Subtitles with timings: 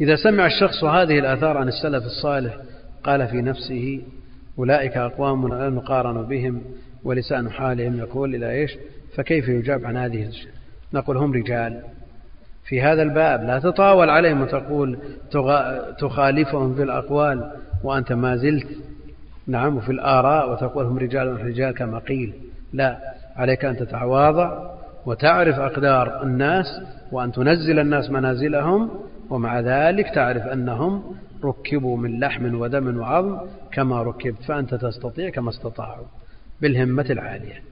[0.00, 2.56] إذا سمع الشخص هذه الآثار عن السلف الصالح
[3.04, 4.02] قال في نفسه
[4.58, 6.62] أولئك أقوام لا نقارن بهم
[7.04, 8.70] ولسان حالهم يقول إلى إيش؟
[9.16, 10.30] فكيف يجاب عن هذه
[10.94, 11.82] نقول هم رجال.
[12.64, 14.98] في هذا الباب لا تطاول عليهم وتقول
[15.98, 17.52] تخالفهم في الأقوال
[17.84, 18.68] وأنت ما زلت.
[19.46, 22.34] نعم وفي الآراء وتقول هم رجال رجال كما قيل.
[22.72, 22.98] لا
[23.36, 24.70] عليك أن تتواضع
[25.06, 26.66] وتعرف أقدار الناس
[27.12, 28.90] وأن تنزل الناس منازلهم
[29.30, 31.02] ومع ذلك تعرف أنهم
[31.44, 33.38] ركبوا من لحم ودم وعظم
[33.72, 36.06] كما ركبت فأنت تستطيع كما استطاعوا
[36.60, 37.62] بالهمة العالية.